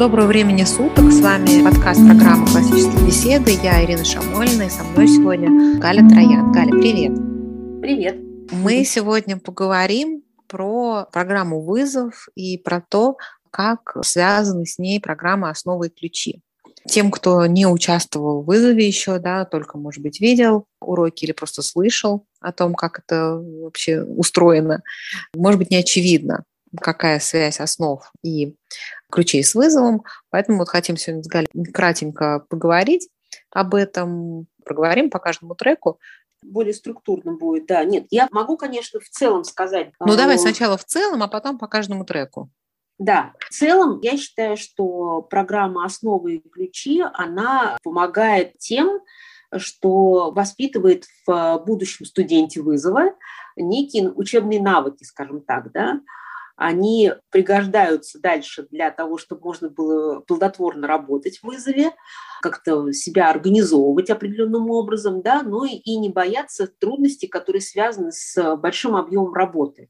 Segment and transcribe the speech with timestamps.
[0.00, 1.12] Доброго времени суток.
[1.12, 3.50] С вами подкаст программы «Классические беседы».
[3.62, 6.50] Я Ирина Шамольна, и со мной сегодня Галя Троян.
[6.52, 7.12] Галя, привет.
[7.82, 8.16] Привет.
[8.50, 13.18] Мы сегодня поговорим про программу «Вызов» и про то,
[13.50, 16.40] как связаны с ней программы «Основы и ключи».
[16.88, 21.60] Тем, кто не участвовал в вызове еще, да, только, может быть, видел уроки или просто
[21.60, 24.82] слышал о том, как это вообще устроено,
[25.34, 26.44] может быть, не очевидно
[26.78, 28.56] какая связь основ и
[29.10, 30.04] ключей с вызовом.
[30.30, 33.08] Поэтому вот хотим сегодня с Галей кратенько поговорить
[33.50, 34.46] об этом.
[34.64, 35.98] Проговорим по каждому треку.
[36.42, 37.84] Более структурно будет, да.
[37.84, 39.92] Нет, я могу, конечно, в целом сказать.
[40.00, 42.50] Ну, давай сначала в целом, а потом по каждому треку.
[42.98, 49.00] Да, в целом я считаю, что программа «Основы и ключи», она помогает тем,
[49.56, 53.14] что воспитывает в будущем студенте вызова
[53.56, 56.00] некие учебные навыки, скажем так, да,
[56.60, 61.92] они пригождаются дальше для того, чтобы можно было плодотворно работать в вызове,
[62.42, 68.94] как-то себя организовывать определенным образом, да, но и не бояться трудностей, которые связаны с большим
[68.94, 69.88] объемом работы.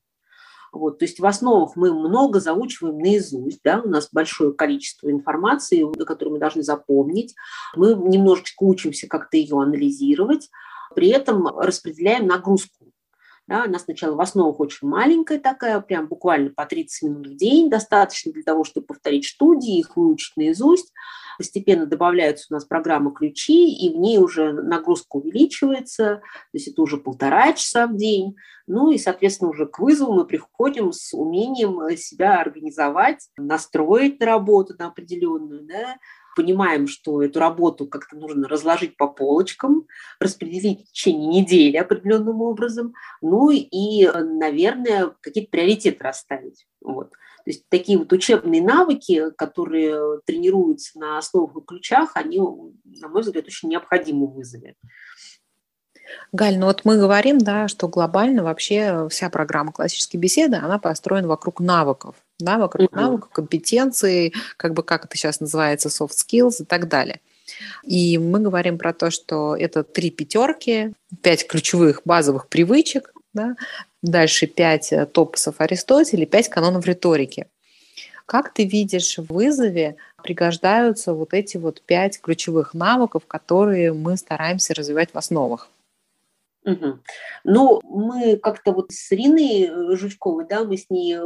[0.73, 5.85] Вот, то есть в основах мы много заучиваем наизусть, да, у нас большое количество информации,
[6.05, 7.35] которую мы должны запомнить.
[7.75, 10.49] Мы немножечко учимся как-то ее анализировать,
[10.95, 12.90] при этом распределяем нагрузку
[13.51, 17.69] да, она сначала в основах очень маленькая такая, прям буквально по 30 минут в день,
[17.69, 20.93] достаточно для того, чтобы повторить студии, их выучить наизусть.
[21.37, 26.81] Постепенно добавляются у нас программы ключи, и в ней уже нагрузка увеличивается, то есть это
[26.81, 28.37] уже полтора часа в день.
[28.69, 34.77] Ну и, соответственно, уже к вызову мы приходим с умением себя организовать, настроить на работу
[34.79, 35.97] на определенную, да,
[36.37, 39.87] понимаем, что эту работу как-то нужно разложить по полочкам,
[40.19, 46.67] распределить в течение недели определенным образом, ну и, наверное, какие-то приоритеты расставить.
[46.81, 47.11] Вот.
[47.11, 53.23] То есть такие вот учебные навыки, которые тренируются на основах и ключах, они, на мой
[53.23, 54.75] взгляд, очень необходимы в вызове.
[56.33, 61.29] Галь, ну вот мы говорим, да, что глобально вообще вся программа классической беседы, она построена
[61.29, 62.97] вокруг навыков, да, вокруг mm-hmm.
[63.01, 67.21] навыков, компетенций, как бы как это сейчас называется, soft skills и так далее.
[67.83, 70.93] И мы говорим про то, что это три пятерки,
[71.23, 73.57] пять ключевых базовых привычек, да,
[74.03, 77.47] дальше пять э, топосов Аристотеля, пять канонов риторики.
[78.27, 84.75] Как ты видишь в вызове пригождаются вот эти вот пять ключевых навыков, которые мы стараемся
[84.75, 85.69] развивать в основах?
[86.65, 86.99] Угу.
[87.45, 91.23] Ну, мы как-то вот с Ириной э, Жучковой, да, мы с ней э,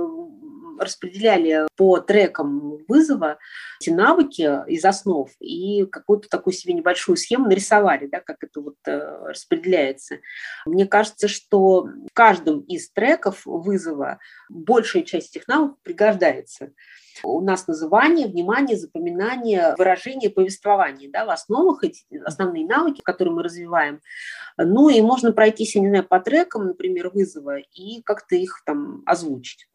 [0.79, 3.39] распределяли по трекам вызова
[3.81, 8.77] эти навыки из основ и какую-то такую себе небольшую схему нарисовали, да, как это вот
[8.87, 10.17] э, распределяется.
[10.67, 14.19] Мне кажется, что в каждом из треков вызова
[14.49, 16.73] большая часть этих навыков пригождается.
[17.23, 21.11] У нас называние, внимание, запоминание, выражение, повествование.
[21.11, 24.01] Да, в основах эти основные навыки, которые мы развиваем.
[24.57, 29.03] Ну и можно пройтись, я не знаю, по трекам, например, вызова и как-то их там
[29.07, 29.69] озвучить.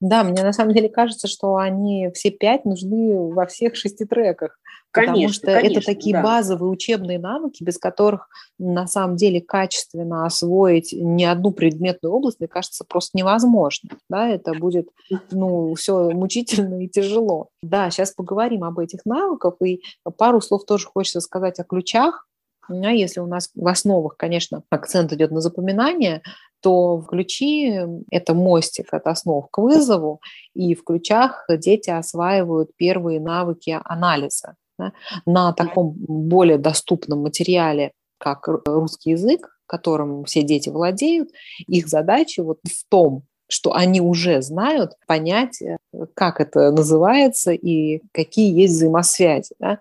[0.00, 4.58] Да, мне на самом деле кажется, что они все пять нужны во всех шести треках.
[4.90, 6.22] Конечно, потому что конечно, это такие да.
[6.22, 12.48] базовые учебные навыки, без которых на самом деле качественно освоить ни одну предметную область, мне
[12.48, 13.90] кажется, просто невозможно.
[14.08, 14.88] Да, это будет
[15.30, 17.48] ну, все мучительно и тяжело.
[17.62, 19.82] Да, сейчас поговорим об этих навыках, и
[20.16, 22.26] пару слов тоже хочется сказать о ключах.
[22.70, 26.22] Если у нас в основах, конечно, акцент идет на запоминание,
[26.60, 27.80] то в ключи
[28.10, 30.20] это мостик от основ к вызову,
[30.54, 34.92] и в ключах дети осваивают первые навыки анализа да,
[35.26, 41.30] на таком более доступном материале, как русский язык, которым все дети владеют.
[41.66, 45.76] Их задача вот в том, что они уже знают, понять, э,
[46.14, 49.54] как это называется и какие есть взаимосвязи.
[49.58, 49.78] Да?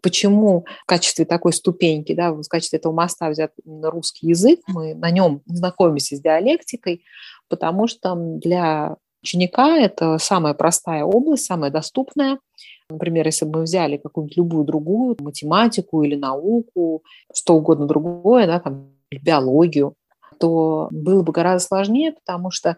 [0.00, 5.10] Почему в качестве такой ступеньки, да, в качестве этого моста взят русский язык, мы на
[5.10, 7.04] нем знакомимся с диалектикой,
[7.48, 12.38] потому что для ученика это самая простая область, самая доступная.
[12.88, 17.02] Например, если бы мы взяли какую-нибудь любую другую математику или науку,
[17.34, 19.94] что угодно другое, да, там, биологию,
[20.32, 22.76] то было бы гораздо сложнее, потому что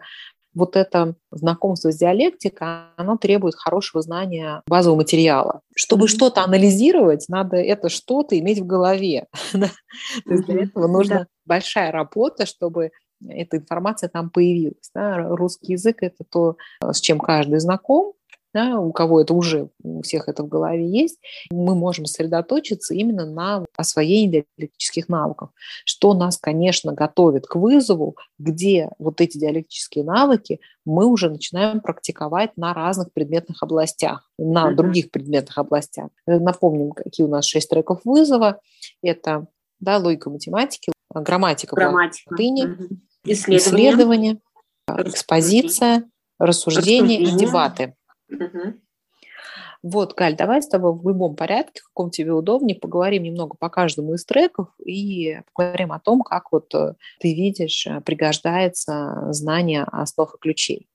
[0.55, 5.61] вот это знакомство с диалектикой, оно требует хорошего знания базового материала.
[5.75, 9.27] Чтобы что-то анализировать, надо это что-то иметь в голове.
[9.53, 9.69] То
[10.27, 12.91] есть для этого нужна большая работа, чтобы
[13.27, 14.91] эта информация там появилась.
[14.93, 18.13] Русский язык– это то, с чем каждый знаком,
[18.55, 21.19] да, у кого это уже, у всех это в голове есть,
[21.51, 25.49] мы можем сосредоточиться именно на освоении диалектических навыков,
[25.83, 32.55] что нас, конечно, готовит к вызову, где вот эти диалектические навыки мы уже начинаем практиковать
[32.55, 34.75] на разных предметных областях, на mm-hmm.
[34.75, 36.07] других предметных областях.
[36.25, 38.61] Напомним, какие у нас шесть треков вызова.
[39.03, 39.47] Это
[39.81, 42.31] да, логика математики, грамматика, грамматика.
[42.31, 42.97] латыни, mm-hmm.
[43.25, 44.39] исследование, исследование
[44.87, 46.09] экспозиция,
[46.39, 47.35] рассуждение, рассуждение.
[47.35, 47.95] и дебаты.
[48.29, 48.79] Угу.
[49.83, 53.69] Вот, Галь, давай с тобой в любом порядке, в каком тебе удобнее, поговорим немного по
[53.69, 59.83] каждому из треков и поговорим о том, как вот э, ты видишь, э, пригождается знание
[59.83, 60.87] основ и ключей.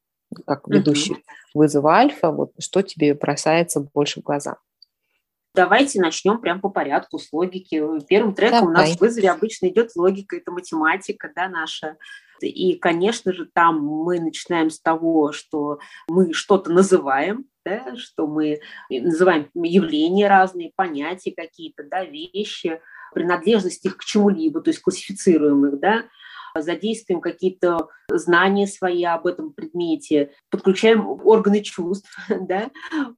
[0.47, 1.21] Как ведущий угу.
[1.55, 4.57] вызова альфа, вот что тебе бросается больше в глаза?
[5.55, 7.83] Давайте начнем прямо по порядку с логики.
[8.07, 8.75] Первым треком Давай.
[8.75, 11.97] у нас в вызове обычно идет логика, это математика, да, наша
[12.47, 15.79] и, конечно же, там мы начинаем с того, что
[16.09, 22.81] мы что-то называем, да, что мы называем явления разные, понятия какие-то, да, вещи,
[23.13, 26.05] принадлежность их к чему-либо, то есть классифицируем их, да,
[26.55, 32.71] задействуем какие-то знания свои об этом предмете, подключаем органы чувств, да.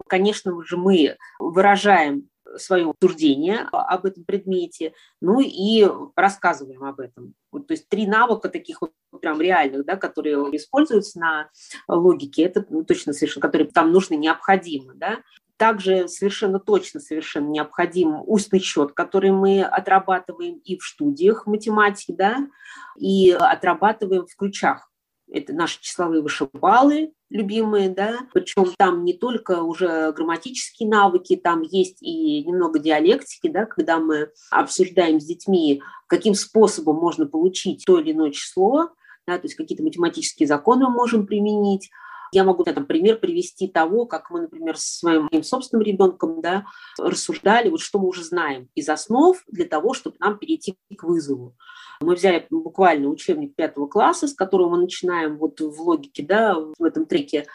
[0.07, 7.35] Конечно же, мы выражаем свое суждение об этом предмете, ну и рассказываем об этом.
[7.51, 11.51] Вот, то есть три навыка таких вот прям реальных, да, которые используются на
[11.89, 15.21] логике, это ну, точно совершенно, которые там нужны, необходимы, да.
[15.57, 22.49] Также совершенно точно, совершенно необходим устный счет, который мы отрабатываем и в студиях математики, да,
[22.97, 24.93] и отрабатываем в ключах
[25.33, 32.03] это наши числовые вышибалы любимые, да, причем там не только уже грамматические навыки, там есть
[32.03, 38.13] и немного диалектики, да, когда мы обсуждаем с детьми, каким способом можно получить то или
[38.13, 38.91] иное число,
[39.27, 41.91] да, то есть какие-то математические законы мы можем применить,
[42.33, 46.65] я могу там, пример привести того, как мы, например, с своим собственным ребенком да,
[46.99, 51.55] рассуждали, вот что мы уже знаем из основ для того, чтобы нам перейти к вызову.
[52.01, 56.83] Мы взяли буквально учебник пятого класса, с которого мы начинаем вот в логике, да, в
[56.83, 57.47] этом треке,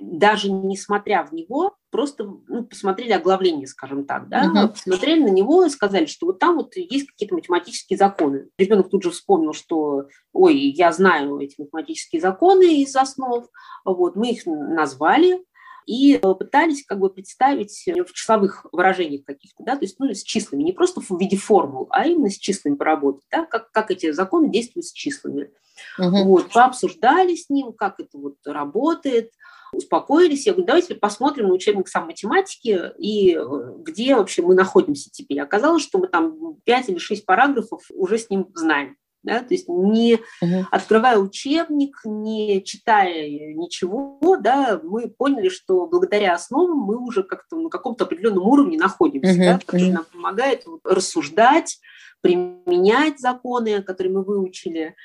[0.00, 4.68] даже не смотря в него, просто ну, посмотрели оглавление, скажем так, да, uh-huh.
[4.68, 8.48] посмотрели на него и сказали, что вот там вот есть какие-то математические законы.
[8.58, 13.46] Ребенок тут же вспомнил, что, ой, я знаю эти математические законы из основ,
[13.84, 15.44] вот, мы их назвали,
[15.86, 20.62] и пытались как бы представить в числовых выражениях каких-то, да, то есть ну, с числами,
[20.62, 24.50] не просто в виде формул, а именно с числами поработать, да, как, как эти законы
[24.50, 25.50] действуют с числами.
[25.98, 26.24] Угу.
[26.24, 29.32] Вот, пообсуждали с ним, как это вот работает,
[29.72, 30.46] успокоились.
[30.46, 35.40] Я говорю, давайте посмотрим на учебник сам математики и э, где вообще мы находимся теперь.
[35.40, 38.96] Оказалось, что мы там 5 или 6 параграфов уже с ним знаем.
[39.24, 40.66] Да, то есть не угу.
[40.72, 47.68] открывая учебник, не читая ничего, да, мы поняли, что благодаря основам мы уже как-то на
[47.68, 49.42] каком-то определенном уровне находимся, угу.
[49.44, 49.94] да, который угу.
[49.94, 51.78] нам помогает рассуждать,
[52.20, 54.96] применять законы, которые мы выучили,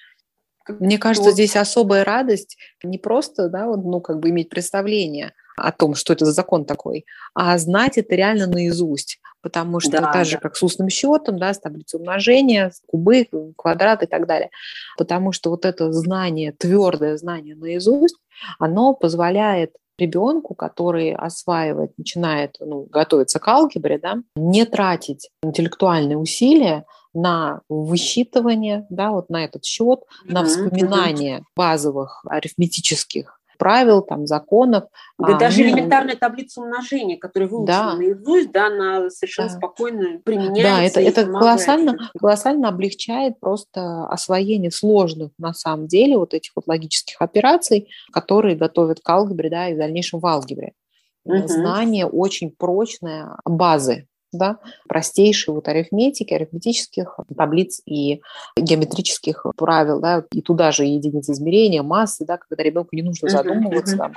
[0.80, 5.72] мне кажется, здесь особая радость не просто, да, вот, ну, как бы иметь представление о
[5.72, 9.19] том, что это за закон такой, а знать это реально наизусть.
[9.42, 10.24] Потому что да, так да.
[10.25, 14.50] же, как с устным счетом, да, с таблицей умножения, кубы, квадрат и так далее.
[14.98, 18.18] Потому что вот это знание, твердое знание наизусть,
[18.60, 26.86] оно позволяет ребенку, который осваивает, начинает ну, готовиться к алгебре, да, не тратить интеллектуальные усилия
[27.18, 34.84] на высчитывание, да, вот на этот счет, на вспоминание базовых арифметических правил, там, законов.
[35.18, 37.95] Да а, даже ну, элементарная таблица умножения, которая выучена да.
[37.95, 39.56] наизусть, да, она совершенно да.
[39.56, 41.00] спокойно применяется.
[41.00, 46.68] Да, это, это колоссально, колоссально облегчает просто освоение сложных, на самом деле, вот этих вот
[46.68, 50.74] логических операций, которые готовят к алгебре, да, и в дальнейшем в алгебре.
[51.26, 51.47] Угу.
[51.47, 54.57] Знание очень прочное базы да,
[54.88, 58.22] простейшие вот арифметики, арифметических таблиц и
[58.57, 63.96] геометрических правил, да, и туда же единицы измерения, массы, да, когда ребенку не нужно задумываться,
[63.96, 64.00] uh-huh.
[64.00, 64.14] там,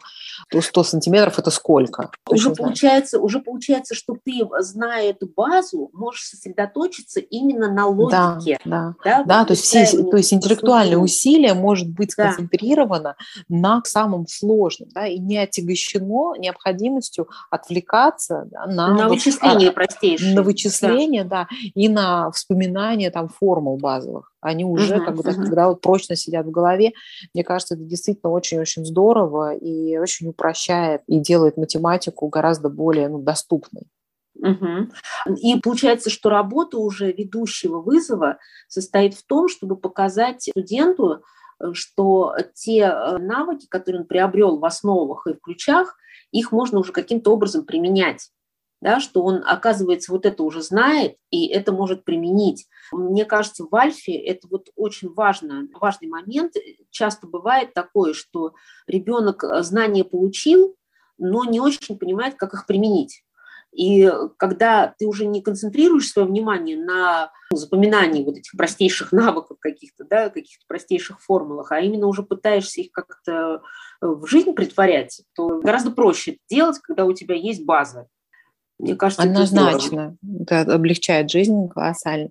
[0.50, 2.10] то 100 сантиметров это сколько?
[2.28, 8.58] Уже получается, уже получается, что ты, зная эту базу, можешь сосредоточиться именно на логике.
[8.64, 13.16] Да, да, да, да то, есть все, то есть интеллектуальное усилие может быть сконцентрировано да.
[13.48, 19.72] на самом сложном, да, и не отягощено необходимостью отвлекаться да, на, на вот, вычисление, а,
[20.16, 20.34] простейшие.
[20.34, 21.48] На вычисление, да.
[21.50, 24.32] да, и на вспоминание там формул базовых.
[24.40, 25.34] Они уже uh-huh, как бы, uh-huh.
[25.34, 26.92] когда вот прочно сидят в голове.
[27.34, 33.18] Мне кажется, это действительно очень-очень здорово и очень упрощает и делает математику гораздо более ну,
[33.20, 33.82] доступной.
[34.36, 35.36] Угу.
[35.42, 38.38] И получается, что работа уже ведущего вызова
[38.68, 41.22] состоит в том, чтобы показать студенту,
[41.72, 45.96] что те э, навыки, которые он приобрел в основах и в ключах,
[46.30, 48.30] их можно уже каким-то образом применять
[48.80, 52.66] да, что он, оказывается, вот это уже знает и это может применить.
[52.92, 56.54] Мне кажется, в Альфе это вот очень важно, важный момент.
[56.90, 58.54] Часто бывает такое, что
[58.86, 60.76] ребенок э, знания получил,
[61.18, 63.22] но не очень понимает, как их применить.
[63.72, 70.04] И когда ты уже не концентрируешь свое внимание на запоминании вот этих простейших навыков каких-то,
[70.04, 73.62] да, каких-то простейших формулах, а именно уже пытаешься их как-то
[74.00, 78.08] в жизнь притворять, то гораздо проще это делать, когда у тебя есть база.
[78.80, 80.16] Мне кажется, Однозначно.
[80.40, 82.30] Это, это облегчает жизнь колоссально.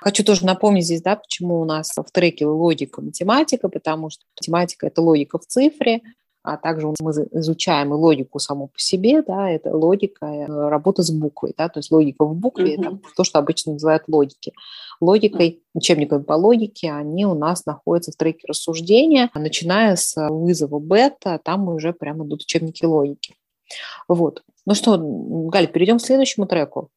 [0.00, 4.86] Хочу тоже напомнить здесь, да, почему у нас в треке логика, математика, потому что математика–
[4.88, 6.02] это логика в цифре,
[6.42, 11.10] а также мы изучаем и логику саму по себе, да, это логика, э, работа с
[11.10, 12.80] буквой, да, то есть логика в букве, mm-hmm.
[12.86, 14.52] это то, что обычно называют логики.
[15.00, 21.40] Логикой, учебниками по логике, они у нас находятся в треке рассуждения, начиная с вызова бета,
[21.42, 23.34] там уже прямо идут учебники логики.
[24.06, 24.42] Вот.
[24.66, 26.90] Ну что, Галь, перейдем к следующему треку.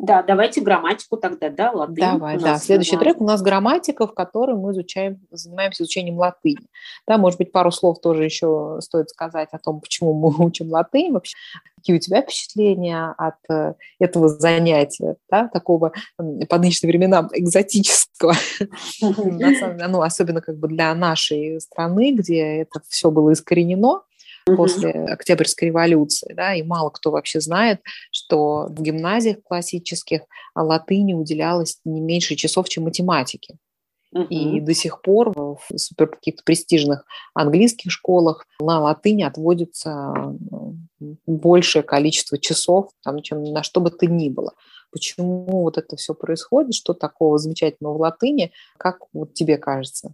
[0.00, 1.96] Да, давайте грамматику тогда, да, латынь.
[1.96, 2.56] Давай, да.
[2.56, 6.66] Следующий трек у нас грамматика, в котором мы изучаем, занимаемся изучением латыни.
[7.06, 11.12] Да, может быть, пару слов тоже еще стоит сказать о том, почему мы учим латынь.
[11.12, 11.36] Вообще,
[11.76, 18.32] какие у тебя впечатления от э, этого занятия, да, такого по нынешним временам экзотического,
[19.02, 24.00] ну, особенно как бы для нашей страны, где это все было искоренено,
[24.44, 27.80] после Октябрьской революции, да, и мало кто вообще знает,
[28.10, 30.22] что в гимназиях классических
[30.54, 33.56] латыни уделялось не меньше часов, чем математике.
[34.12, 40.12] И до сих пор в супер каких-то престижных английских школах на латыни отводится
[41.26, 44.54] большее количество часов, там, чем на что бы то ни было.
[44.90, 50.12] Почему вот это все происходит, что такого замечательного в латыни, как вот тебе кажется?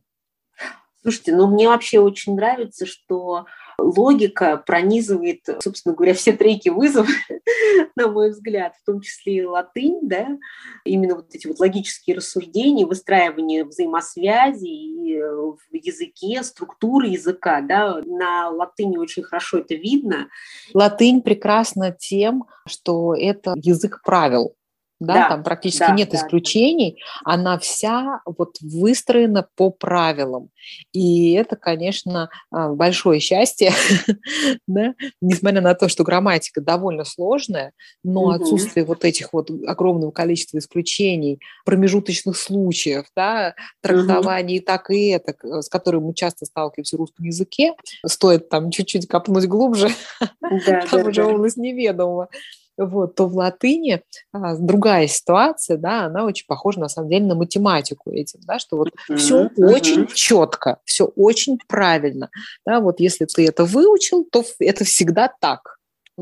[1.00, 3.46] Слушайте, ну мне вообще очень нравится, что
[3.78, 7.06] логика пронизывает, собственно говоря, все треки вызова,
[7.96, 10.38] на мой взгляд, в том числе и латынь, да,
[10.84, 18.96] именно вот эти вот логические рассуждения, выстраивание взаимосвязи в языке, структуры языка, да, на латыни
[18.96, 20.28] очень хорошо это видно.
[20.74, 24.54] Латынь прекрасна тем, что это язык правил,
[25.00, 27.32] да, да там практически да, нет да, исключений, да.
[27.34, 30.50] она вся вот выстроена по правилам.
[30.92, 33.72] И это, конечно, а, большое счастье,
[34.66, 37.72] да, несмотря на то, что грамматика довольно сложная,
[38.02, 38.30] но угу.
[38.30, 44.66] отсутствие вот этих вот огромного количества исключений, промежуточных случаев, да, трактований угу.
[44.66, 47.74] так и это, с которыми мы часто сталкиваемся в русском языке,
[48.06, 51.28] стоит там чуть-чуть копнуть глубже, да, там да, уже да.
[51.28, 52.28] область неведомого
[52.76, 54.02] вот, то в латыни
[54.32, 58.76] а, другая ситуация, да, она очень похожа на самом деле на математику этим, да, что
[58.76, 59.16] вот mm-hmm.
[59.16, 59.72] все mm-hmm.
[59.72, 62.30] очень четко, все очень правильно,
[62.64, 65.76] да, вот если ты это выучил, то это всегда так.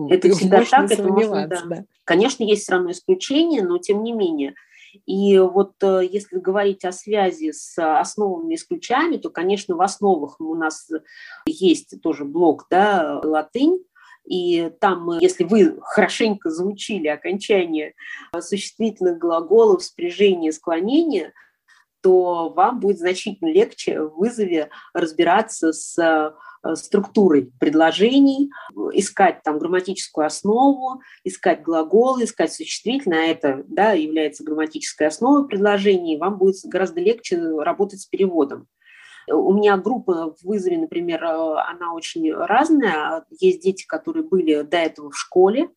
[0.08, 1.62] Это ты всегда так, это можно, да.
[1.66, 1.84] да.
[2.04, 4.54] Конечно, есть все равно исключения, но тем не менее.
[5.06, 9.82] И вот э, если говорить о связи с основами и с ключами, то, конечно, в
[9.82, 10.88] основах у нас
[11.46, 13.84] есть тоже блок, да, латынь,
[14.24, 17.94] и там, если вы хорошенько заучили окончание
[18.38, 21.32] существительных глаголов, спряжения, склонения,
[22.02, 28.50] то вам будет значительно легче в вызове разбираться с э, структурой предложений,
[28.92, 36.18] искать там грамматическую основу, искать глаголы, искать существительное, а это да, является грамматической основой предложений,
[36.18, 38.66] вам будет гораздо легче работать с переводом.
[39.28, 43.24] У меня группа в вызове, например, э, она очень разная.
[43.40, 45.70] Есть дети, которые были до этого в школе,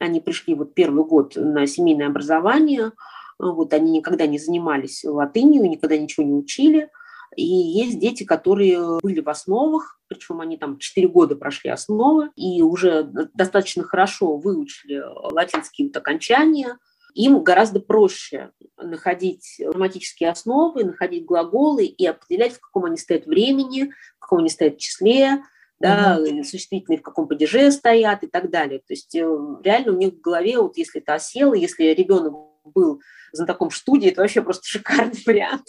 [0.00, 2.92] они пришли вот первый год на семейное образование,
[3.38, 6.90] вот они никогда не занимались латынью, никогда ничего не учили.
[7.36, 12.60] И есть дети, которые были в основах, причем они там 4 года прошли основы и
[12.62, 13.04] уже
[13.34, 15.00] достаточно хорошо выучили
[15.32, 16.78] латинские вот окончания,
[17.14, 23.92] им гораздо проще находить грамматические основы, находить глаголы и определять, в каком они стоят времени,
[24.16, 25.42] в каком они стоят числе,
[25.80, 26.44] да, mm-hmm.
[26.44, 28.80] существительные в каком падеже стоят и так далее.
[28.80, 29.20] То есть э,
[29.64, 33.00] реально у них в голове, вот если это осело, если ребенок был
[33.32, 35.66] знатоком студии, это вообще просто шикарный вариант.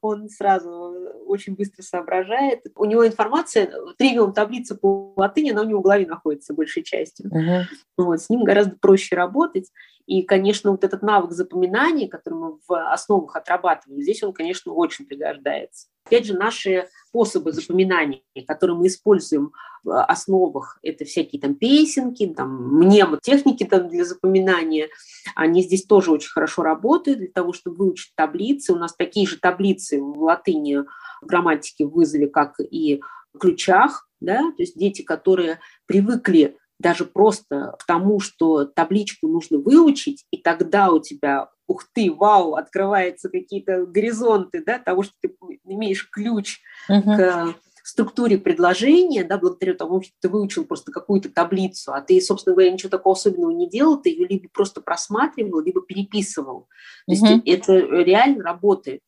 [0.00, 0.94] Он сразу
[1.26, 2.62] очень быстро соображает.
[2.74, 7.30] У него информация, тривиум таблица по латыни, она у него в голове находится большей частью.
[7.30, 7.62] Uh-huh.
[7.96, 9.70] Вот, с ним гораздо проще работать.
[10.06, 15.04] И, конечно, вот этот навык запоминания, который мы в основах отрабатываем, здесь он, конечно, очень
[15.04, 15.88] пригождается.
[16.06, 22.78] Опять же, наши способы запоминания, которые мы используем в основах, это всякие там песенки, там
[22.78, 24.88] мнемотехники там для запоминания,
[25.34, 28.72] они здесь тоже очень хорошо работают для того, чтобы выучить таблицы.
[28.72, 30.84] У нас такие же таблицы в латыни
[31.22, 33.00] в вызове, как и
[33.40, 40.24] ключах, да, то есть дети, которые привыкли даже просто к тому, что табличку нужно выучить,
[40.30, 46.08] и тогда у тебя, ух ты, вау, открываются какие-то горизонты, да, того, что ты имеешь
[46.10, 47.16] ключ uh-huh.
[47.16, 52.54] к структуре предложения, да, благодаря тому, что ты выучил просто какую-то таблицу, а ты, собственно
[52.54, 56.68] говоря, ничего такого особенного не делал, ты ее либо просто просматривал, либо переписывал.
[57.06, 57.42] То uh-huh.
[57.44, 59.00] есть это реально работает.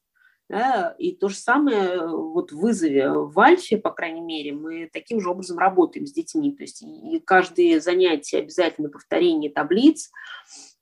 [0.49, 4.89] Да, и то же самое э, вот в вызове в Альфе, по крайней мере, мы
[4.91, 6.53] таким же образом работаем с детьми.
[6.53, 10.11] То есть и каждое занятие обязательно повторение таблиц,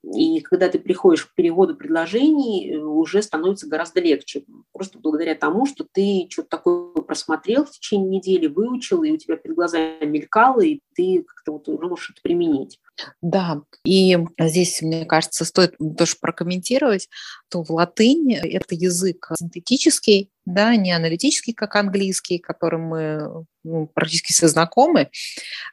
[0.03, 4.45] и когда ты приходишь к переводу предложений, э, уже становится гораздо легче.
[4.71, 9.35] Просто благодаря тому, что ты что-то такое просмотрел в течение недели, выучил, и у тебя
[9.35, 12.79] перед глазами мелькало, и ты как-то вот уже можешь это применить.
[13.21, 17.09] Да, и здесь, мне кажется, стоит тоже прокомментировать,
[17.47, 24.33] что в латыни это язык синтетический, да, не аналитический, как английский, которым мы ну, практически
[24.33, 25.09] все знакомы, угу.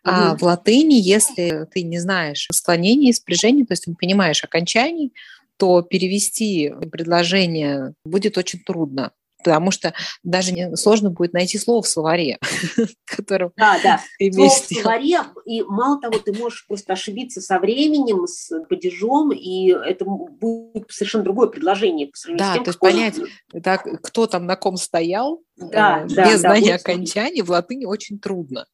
[0.05, 5.13] а в латыни, если ты не знаешь склонений и спряжений, то есть не понимаешь окончаний,
[5.57, 9.13] то перевести предложение будет очень трудно
[9.45, 12.39] потому что даже не, сложно будет найти слово в словаре,
[13.05, 14.01] которое Да, да,
[14.33, 19.69] слово в словаре, и мало того, ты можешь просто ошибиться со временем, с падежом, и
[19.69, 23.21] это будет совершенно другое предложение по сравнению да, с тем, то есть понять,
[23.63, 27.85] так, кто там на ком стоял, да, э, да, без да, знания окончаний в латыни
[27.85, 28.67] очень трудно.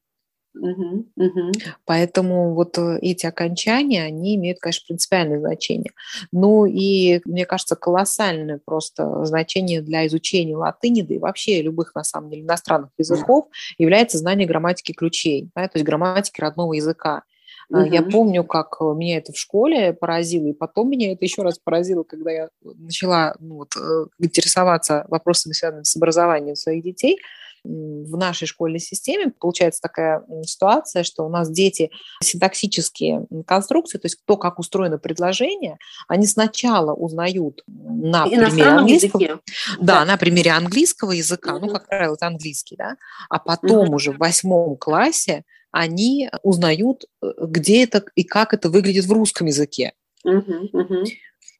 [0.53, 1.51] Угу, угу.
[1.85, 5.91] Поэтому вот э, эти окончания, они имеют, конечно, принципиальное значение.
[6.31, 12.03] Ну и, мне кажется, колоссальное просто значение для изучения латыни, да и вообще любых, на
[12.03, 17.23] самом деле, иностранных языков является знание грамматики ключей, да, то есть грамматики родного языка.
[17.69, 17.83] Угу.
[17.85, 22.03] Я помню, как меня это в школе поразило, и потом меня это еще раз поразило,
[22.03, 27.17] когда я начала ну, вот, э, интересоваться вопросами, связанными с образованием своих детей–
[27.63, 31.91] в нашей школьной системе получается такая ситуация, что у нас дети
[32.21, 35.77] синтаксические конструкции, то есть то, как устроено предложение,
[36.07, 39.39] они сначала узнают на примере английского, языке.
[39.79, 41.67] Да, да, на примере английского языка, угу.
[41.67, 42.97] ну, как правило, это английский, да,
[43.29, 43.95] а потом угу.
[43.95, 49.47] уже в восьмом классе они узнают, э, где это и как это выглядит в русском
[49.47, 49.93] языке.
[50.23, 51.03] Угу, угу.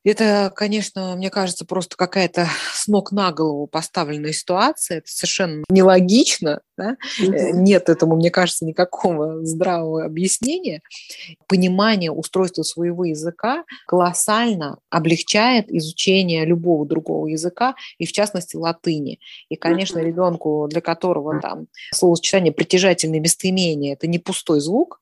[0.04, 4.98] Это, конечно, мне кажется, просто какая-то с ног на голову поставленная ситуация.
[4.98, 6.62] Это совершенно нелогично.
[6.76, 6.98] Да?
[7.22, 7.52] Mm-hmm.
[7.54, 10.82] Нет этому, мне кажется, никакого здравого объяснения.
[11.48, 19.20] Понимание устройства своего языка колоссально облегчает изучение любого другого языка, и в частности латыни.
[19.50, 25.00] И, конечно, ребенку, для которого там словосочетание притяжательное местоимение– это не пустой звук,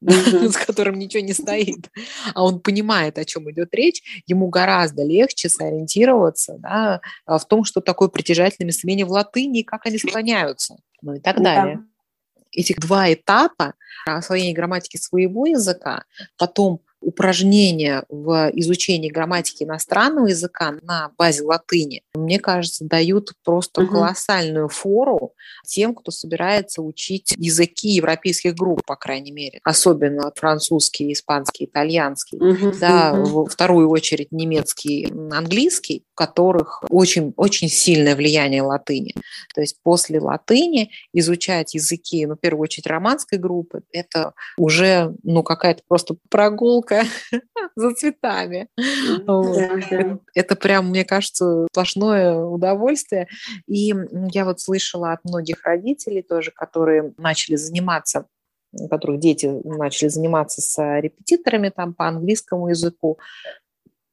[0.50, 1.90] с которым ничего не стоит,
[2.34, 7.64] а он понимает, о чем идет речь, ему гораздо легче сориентироваться да, а, в том,
[7.64, 11.76] что такое притяжательное местоимение в латыни как они склоняются, ну и так далее.
[11.76, 11.82] Да.
[12.52, 13.74] Этих два этапа
[14.06, 16.04] освоения грамматики своего языка,
[16.36, 23.92] потом упражнения в изучении грамматики иностранного языка на базе латыни, мне кажется, дают просто угу.
[23.92, 25.34] колоссальную фору
[25.66, 32.72] тем, кто собирается учить языки европейских групп, по крайней мере, особенно французский, испанский, итальянский, угу.
[32.78, 33.30] да, угу.
[33.30, 39.14] во вторую очередь немецкий, английский, у которых очень, очень сильное влияние латыни.
[39.54, 45.42] То есть после латыни изучать языки, ну, в первую очередь, романской группы, это уже, ну,
[45.42, 47.04] какая-то просто прогулка прогулка
[47.76, 48.68] за цветами.
[50.34, 53.28] Это прям, мне кажется, сплошное удовольствие.
[53.66, 53.94] И
[54.32, 58.26] я вот слышала от многих родителей тоже, которые начали заниматься
[58.72, 63.18] у которых дети начали заниматься с репетиторами там по английскому языку,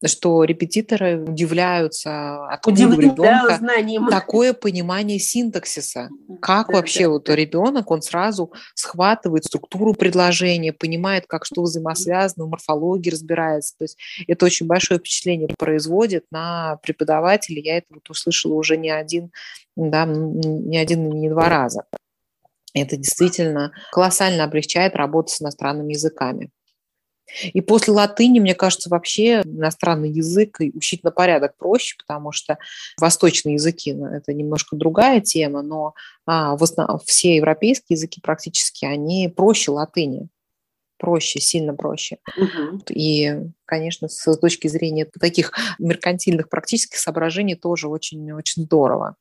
[0.05, 6.09] что репетиторы удивляются, откуда у ребенка да, такое понимание синтаксиса.
[6.39, 7.35] Как да, вообще да, вот да.
[7.35, 13.73] ребенок, он сразу схватывает структуру предложения, понимает, как что взаимосвязано, в морфологии разбирается.
[13.77, 17.63] То есть это очень большое впечатление производит на преподавателей.
[17.63, 19.31] Я это вот услышала уже не один,
[19.75, 21.85] да, не один, не два раза.
[22.73, 26.51] Это действительно колоссально облегчает работу с иностранными языками.
[27.53, 32.57] И после латыни, мне кажется, вообще иностранный язык учить на порядок проще, потому что
[32.99, 35.93] восточные языки ну,– это немножко другая тема, но
[36.25, 40.29] а, в основном, все европейские языки практически, они проще латыни.
[40.97, 42.17] Проще, сильно проще.
[42.37, 42.81] Угу.
[42.89, 49.15] И, конечно, с точки зрения таких меркантильных практических соображений тоже очень-очень здорово.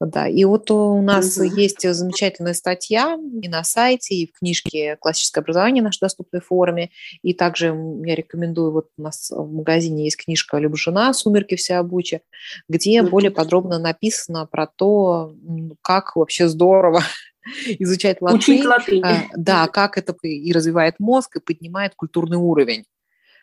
[0.00, 1.44] Да, и вот у нас угу.
[1.44, 6.90] есть замечательная статья и на сайте, и в книжке «Классическое образование» в нашей доступной форме,
[7.22, 7.66] и также
[8.04, 11.12] я рекомендую, вот у нас в магазине есть книжка «Любжина.
[11.12, 12.20] Сумерки всеобуча»,
[12.68, 13.10] где угу.
[13.10, 15.34] более подробно написано про то,
[15.82, 17.02] как вообще здорово
[17.78, 18.38] изучать латынь.
[18.38, 19.02] Учить латынь.
[19.04, 22.84] А, да, как это и развивает мозг, и поднимает культурный уровень.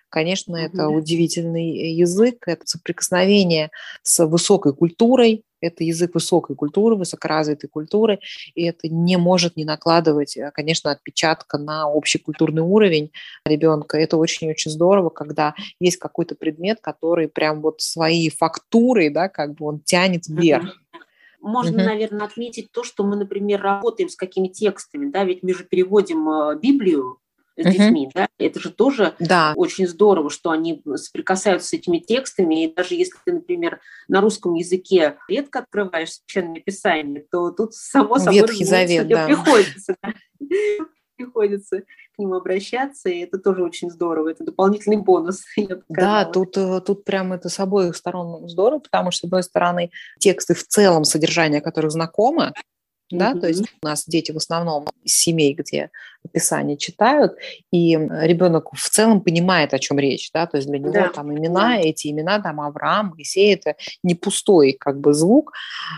[0.09, 3.69] Конечно, это mm удивительный язык, это соприкосновение
[4.01, 8.19] с высокой культурой, это язык высокой культуры, высокоразвитой культуры,
[8.53, 13.11] и это не может не накладывать, э, конечно, отпечатка на общий культурный уровень
[13.45, 13.97] ребенка.
[13.97, 19.65] Это очень-очень здорово, когда есть какой-то предмет, который прям вот своей фактурой, да, как бы
[19.65, 20.81] он тянет вверх.
[21.45, 21.85] Можно, угу.
[21.85, 26.27] наверное, отметить то, что мы, например, работаем с какими текстами, да, ведь мы же переводим
[26.27, 27.19] э, Библию
[27.55, 27.71] с угу.
[27.71, 29.53] детьми, да, это же тоже да.
[29.55, 34.55] очень здорово, что они соприкасаются с этими текстами, и даже если ты, например, на русском
[34.55, 39.27] языке редко открываешь священное писание, то тут само собой Ветхий Завет, да.
[39.27, 39.95] приходится.
[41.15, 45.43] Приходится к ним обращаться, и это тоже очень здорово, это дополнительный бонус.
[45.89, 49.91] Да, тут, э, тут прям это с обоих сторон здорово, потому что, с одной стороны,
[50.19, 52.53] тексты в целом, содержание которых знакомо,
[53.11, 53.39] да, mm-hmm.
[53.39, 55.91] то есть у нас дети в основном из семей, где
[56.31, 57.33] Писание читают,
[57.71, 61.09] и ребенок в целом понимает, о чем речь, да, то есть для него да.
[61.09, 65.53] там имена, эти имена, там Авраам, Моисей, это не пустой как бы звук.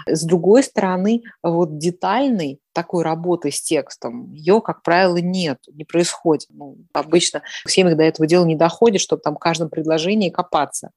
[0.05, 6.45] С другой стороны, вот детальный такой работы с текстом, ее, как правило, нет, не происходит.
[6.51, 10.91] Ну, обычно в семьях до этого дела не доходит, чтобы там в каждом предложении копаться.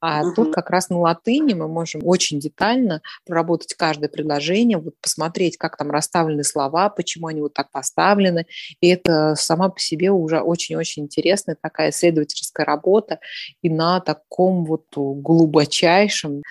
[0.00, 0.34] А угу.
[0.36, 5.76] тут как раз на латыни мы можем очень детально проработать каждое предложение, вот посмотреть, как
[5.76, 8.46] там расставлены слова, почему они вот так поставлены,
[8.80, 13.20] и это сама по себе уже очень-очень интересная такая исследовательская работа
[13.62, 16.42] и на таком вот глубочайшем,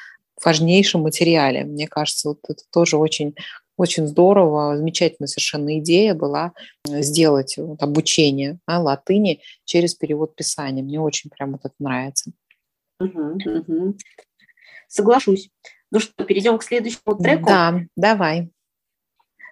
[0.44, 1.64] важнейшем материале.
[1.64, 3.36] Мне кажется, вот это тоже очень
[3.76, 6.54] очень здорово, замечательная совершенно идея была
[6.86, 10.84] сделать вот, обучение а, латыни через перевод писания.
[10.84, 12.32] Мне очень прям вот это нравится.
[13.00, 13.98] Угу, угу.
[14.88, 15.50] Соглашусь.
[15.92, 17.46] Ну что, перейдем к следующему треку?
[17.46, 18.52] Да, давай.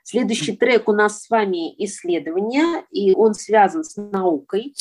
[0.04, 4.74] Следующий трек у нас с вами исследование, и он связан с наукой.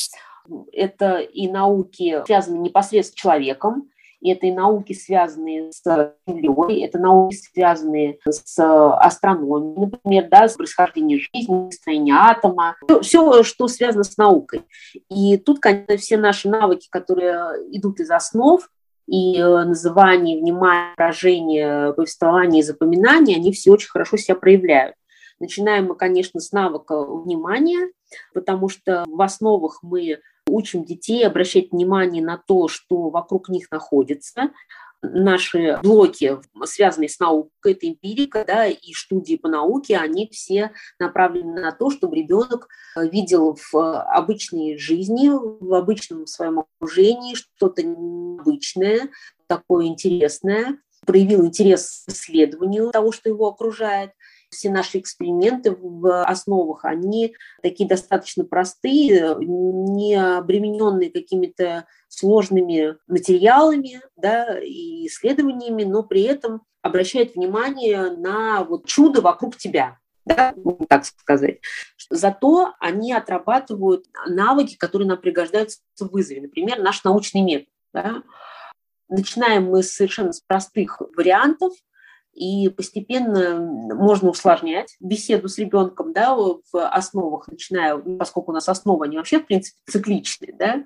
[0.73, 5.81] Это и науки, связанные непосредственно с человеком, и это и науки, связанные с
[6.27, 13.67] Землей, это науки, связанные с астрономией, например, да, с происхождением жизни, строением атома, все, что
[13.67, 14.63] связано с наукой.
[15.09, 17.35] И тут, конечно, все наши навыки, которые
[17.71, 18.61] идут из основ,
[19.07, 24.95] и называние, внимание, выражение, повествование и запоминание, они все очень хорошо себя проявляют.
[25.41, 27.91] Начинаем мы, конечно, с навыка внимания,
[28.31, 34.51] потому что в основах мы учим детей обращать внимание на то, что вокруг них находится.
[35.01, 41.59] Наши блоки, связанные с наукой, это эмпирика да, и студии по науке, они все направлены
[41.59, 49.09] на то, чтобы ребенок видел в обычной жизни, в обычном своем окружении что-то необычное,
[49.47, 54.11] такое интересное, проявил интерес к исследованию того, что его окружает
[54.51, 64.59] все наши эксперименты в основах, они такие достаточно простые, не обремененные какими-то сложными материалами да,
[64.59, 70.53] и исследованиями, но при этом обращают внимание на вот чудо вокруг тебя, да,
[70.87, 71.59] так сказать.
[72.09, 76.41] Зато они отрабатывают навыки, которые нам пригождаются в вызове.
[76.41, 77.69] Например, наш научный метод.
[77.93, 78.23] Да.
[79.09, 81.73] Начинаем мы совершенно с простых вариантов,
[82.33, 83.59] и постепенно
[83.93, 89.39] можно усложнять беседу с ребенком да, в основах, начиная, поскольку у нас основа, они вообще,
[89.39, 90.83] в принципе, цикличные, да,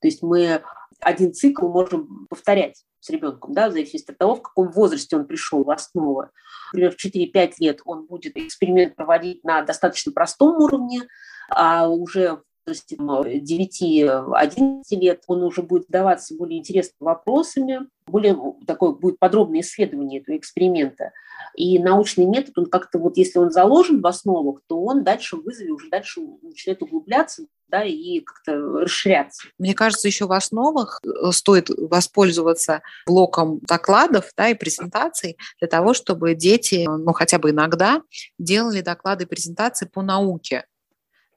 [0.00, 0.62] то есть мы
[1.00, 5.26] один цикл можем повторять с ребенком, да, в зависимости от того, в каком возрасте он
[5.26, 6.26] пришел в основу.
[6.72, 11.02] Например, в 4-5 лет он будет эксперимент проводить на достаточно простом уровне,
[11.50, 19.60] а уже 9-11 лет, он уже будет задаваться более интересными вопросами, более такое будет подробное
[19.60, 21.12] исследование этого эксперимента.
[21.54, 25.42] И научный метод, он как-то вот, если он заложен в основах, то он дальше в
[25.42, 29.48] вызове уже дальше начинает углубляться, да, и как-то расширяться.
[29.58, 35.94] Мне кажется, еще в основах э, стоит воспользоваться блоком докладов да, и презентаций для того,
[35.94, 38.02] чтобы дети, ну хотя бы иногда,
[38.38, 40.64] делали доклады и презентации по науке.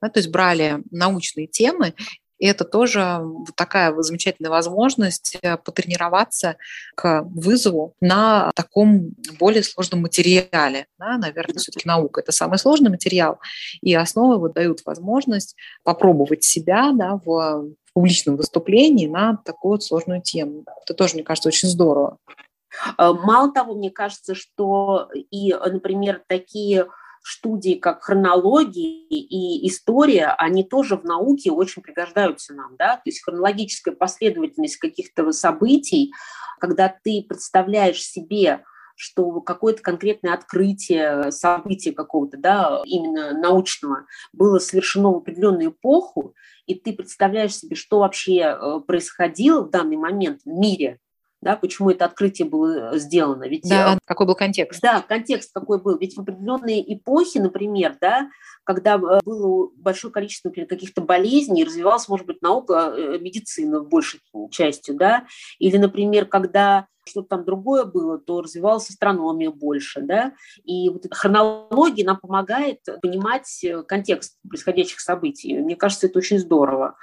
[0.02, 1.94] Да, то есть брали научные темы
[2.40, 3.22] И это тоже
[3.56, 6.58] такая замечательная возможность э, потренироваться
[6.96, 10.86] к вызову на таком более сложном материале.
[11.00, 13.40] Да, наверное, все-таки наука– это самый сложный материал,
[13.82, 20.22] и основы вот дают возможность попробовать себя да, в публичном выступлении на такую вот сложную
[20.22, 20.64] тему.
[20.84, 22.18] Это тоже, мне кажется, очень здорово.
[23.00, 26.86] Э, мало того, мне кажется, что и, например, такие
[27.32, 33.24] студии, как хронология и история, они тоже в науке очень пригождаются нам, да, то есть
[33.24, 36.14] хронологическая последовательность каких-то событий,
[36.60, 38.64] когда ты представляешь себе,
[38.98, 46.34] что какое-то конкретное открытие, событие какого-то, да, именно научного, было совершено в определенную эпоху,
[46.66, 51.00] и ты представляешь себе, что вообще э, происходило в данный момент в мире,
[51.48, 53.48] да, почему это открытие было э, сделано.
[53.48, 54.82] Ведь, да, э, какой был контекст.
[54.82, 55.98] Да, контекст какой был.
[55.98, 58.28] Ведь в определенные эпохи, например, да,
[58.66, 64.20] когда э, было большое количество каких-то болезней, развивалась, может быть, наука, медицина в большей
[64.52, 65.26] частью, да,
[65.58, 71.16] или, например, когда что-то там другое было, то развивалась астрономия больше, да, и вот эта
[71.16, 75.58] хронология нам помогает понимать контекст происходящих событий.
[75.58, 76.96] Мне кажется, это очень здорово.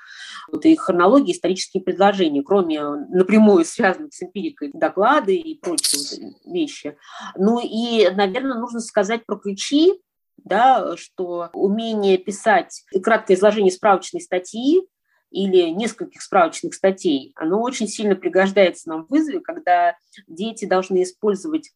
[0.51, 6.97] Вот и хронология, исторические предложения, кроме напрямую связанных с эмпирикой доклады и прочие вещи.
[7.37, 10.01] Ну и, наверное, нужно сказать про ключи,
[10.37, 14.87] да, что умение писать краткое изложение справочной статьи
[15.35, 19.97] или нескольких справочных статей, оно очень сильно пригождается нам в вызове, когда
[20.29, 21.73] дети должны использовать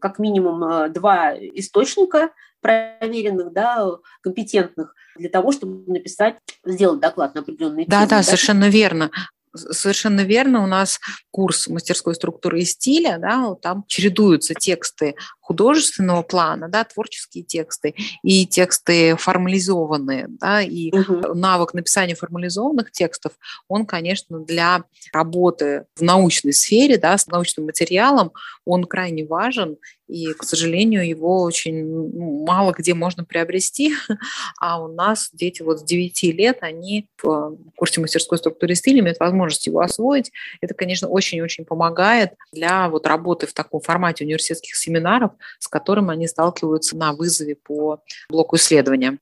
[0.00, 3.86] как минимум э, два источника проверенных, да,
[4.22, 8.10] компетентных, для того, чтобы написать, сделать доклад на определенные да, темы.
[8.10, 9.10] Да, да, совершенно верно
[9.56, 10.62] совершенно верно.
[10.62, 15.14] У нас курс мастерской структуры и стиля, да, там чередуются тексты
[15.46, 21.34] художественного плана, да, творческие тексты и тексты формализованные, да, и угу.
[21.34, 23.32] навык написания формализованных текстов,
[23.68, 24.82] он, конечно, для
[25.12, 28.32] работы в научной сфере, да, с научным материалом,
[28.64, 29.76] он крайне важен,
[30.08, 33.92] и, к сожалению, его очень ну, мало где можно приобрести,
[34.60, 39.18] а у нас дети вот с 9 лет, они в курсе мастерской структуры стиля имеют
[39.18, 40.30] возможность его освоить.
[40.60, 46.26] Это, конечно, очень-очень помогает для вот работы в таком формате университетских семинаров, с которым они
[46.26, 49.18] сталкиваются на вызове по блоку исследования.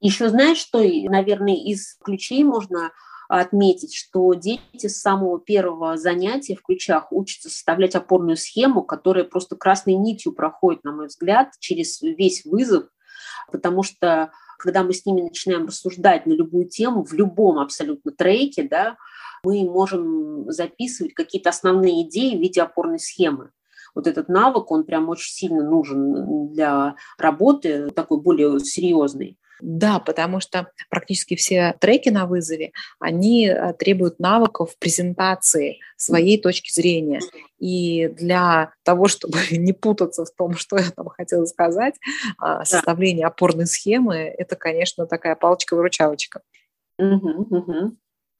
[0.00, 2.92] Еще знаешь, что, наверное, из ключей можно
[3.28, 9.54] отметить, что дети с самого первого занятия в ключах учатся составлять опорную схему, которая просто
[9.54, 12.84] красной нитью проходит, на мой взгляд, через весь вызов,
[13.52, 18.62] потому что когда мы с ними начинаем рассуждать на любую тему, в любом абсолютно треке,
[18.62, 18.96] да,
[19.44, 23.50] мы можем записывать какие-то основные идеи в виде опорной схемы
[23.94, 29.38] вот этот навык, он прям очень сильно нужен для работы, такой более серьезной.
[29.60, 36.72] Да, потому что практически все треки на вызове, они э, требуют навыков презентации своей точки
[36.72, 37.20] зрения.
[37.58, 41.94] И для того, чтобы не путаться в том, что я там хотела сказать,
[42.38, 46.42] а, составление опорной схемы– это, конечно, такая палочка-выручалочка.
[46.98, 47.96] Угу, угу.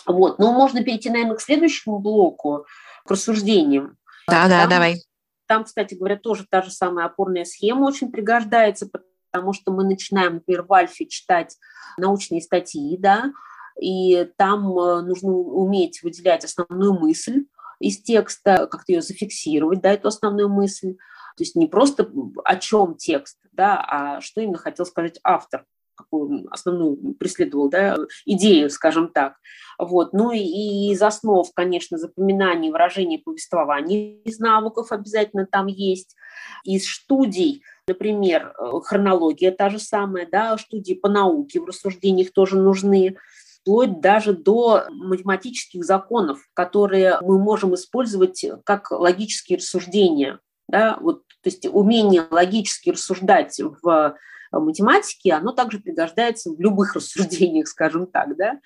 [0.06, 2.66] Вот, ну можно перейти, наверное, к следующему блоку,
[3.04, 3.96] к рассуждениям.
[4.28, 5.02] Да, да, давай.
[5.48, 8.88] Там, кстати говоря, тоже та же самая опорная схема очень пригождается,
[9.32, 11.56] потому что мы начинаем, например, в Альфе читать
[11.96, 13.32] научные статьи, да,
[13.80, 17.46] и там э, нужно уметь выделять основную мысль
[17.80, 20.96] из текста, как-то ее зафиксировать, да, эту основную мысль.
[21.36, 22.10] То есть не просто
[22.44, 25.64] о чем текст, да, а что именно хотел сказать автор
[25.98, 29.34] какую основную преследовал да, идею, скажем так.
[29.78, 30.12] Вот.
[30.12, 36.16] Ну и из основ, конечно, запоминание, выражение, повествования из навыков обязательно там есть.
[36.64, 42.56] Из студий, например, э, хронология та же самая, да, студии по науке в рассуждениях тоже
[42.56, 43.16] нужны
[43.60, 50.40] вплоть даже до математических законов, которые мы можем использовать как логические рассуждения.
[50.68, 50.98] Да?
[51.00, 54.16] Вот, то есть умение логически рассуждать в
[54.52, 58.60] математики, оно также пригождается в любых рассуждениях, скажем так, да,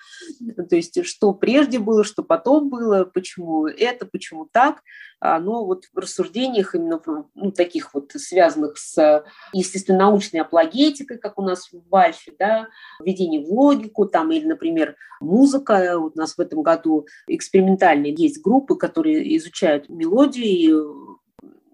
[0.69, 4.83] то есть что прежде было, что потом было, почему это, почему так,
[5.21, 7.01] оно вот в рассуждениях именно
[7.35, 12.69] ну, таких вот связанных с естественно-научной апологетикой, как у нас в Альфе, да,
[13.01, 18.43] введение в логику, там, или, например, музыка, вот у нас в этом году экспериментальные есть
[18.43, 20.73] группы, которые изучают мелодии,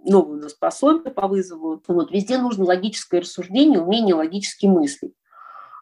[0.09, 1.83] новую у нас пособие по вызову.
[1.87, 5.15] Вот, везде нужно логическое рассуждение, умение логически мыслить.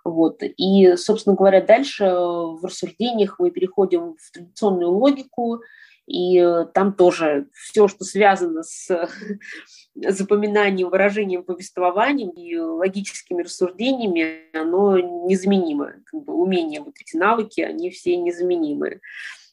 [0.04, 0.40] Вот.
[0.42, 5.60] И, собственно говоря, дальше в рассуждениях мы переходим в традиционную логику
[6.06, 6.40] и
[6.72, 9.08] там тоже все, что связано с
[9.94, 15.94] запоминанием, выражением, повествованием и логическими рассуждениями, оно незаменимо.
[16.04, 19.00] Как бы умения, вот эти навыки, они все незаменимые.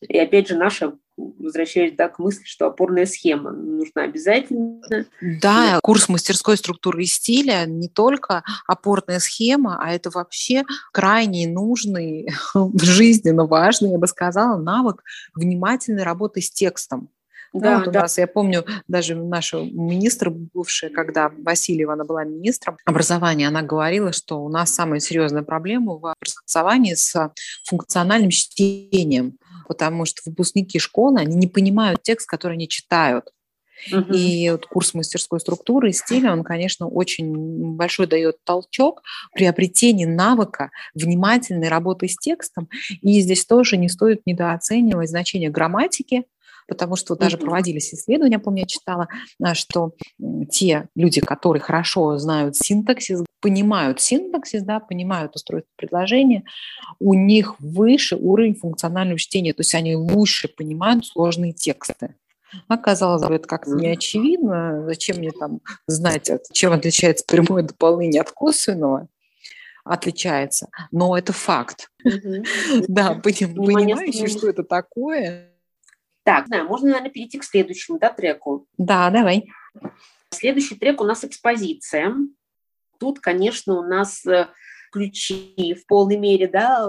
[0.01, 4.81] И опять же, наша, возвращаясь да, к мысли, что опорная схема нужна обязательно.
[5.21, 12.29] Да, курс мастерской структуры и стиля не только опорная схема, а это вообще крайне нужный,
[12.81, 15.03] жизненно важный, я бы сказала, навык
[15.35, 17.09] внимательной работы с текстом.
[17.53, 18.01] Да, вот у да.
[18.01, 24.11] нас, я помню, даже наша министр бывшая, когда Васильева, она была министром образования, она говорила,
[24.11, 27.31] что у нас самая серьезная проблема в образовании с
[27.63, 33.29] функциональным чтением, потому что выпускники школы, они не понимают текст, который они читают.
[33.91, 34.15] Uh-huh.
[34.15, 39.01] И вот курс мастерской структуры и стиля, он, конечно, очень большой дает толчок
[39.33, 42.69] при обретении навыка внимательной работы с текстом.
[43.01, 46.23] И здесь тоже не стоит недооценивать значение грамматики,
[46.67, 49.07] потому что даже проводились исследования, помню, я читала,
[49.41, 49.93] а, что
[50.49, 56.43] те люди, которые хорошо знают синтаксис, понимают синтаксис, да, понимают устройство предложения,
[56.99, 62.15] у них выше уровень функционального чтения, то есть они лучше понимают сложные тексты.
[62.67, 64.83] Оказалось бы, это как-то не очевидно.
[64.85, 69.07] Зачем мне там знать, чем отличается прямое дополнение от косвенного?
[69.83, 70.69] Отличается.
[70.91, 71.89] Но это факт.
[72.87, 75.52] Да, понимающий, что это такое,
[76.23, 78.67] так, знаю, можно, наверное, перейти к следующему да, треку.
[78.77, 79.45] Да, давай.
[80.29, 82.15] Следующий трек у нас экспозиция.
[82.99, 84.47] Тут, конечно, у нас э,
[84.91, 86.87] ключи в полной мере, да,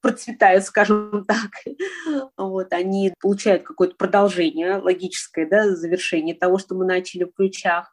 [0.00, 1.50] процветают, скажем так.
[2.36, 7.92] Вот, они получают какое-то продолжение логическое, да, завершение того, что мы начали в ключах.